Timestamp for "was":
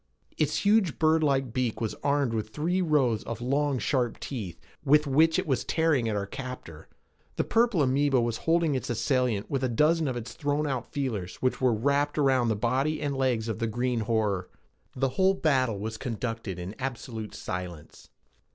1.79-1.93, 5.45-5.63, 8.19-8.37, 15.77-15.97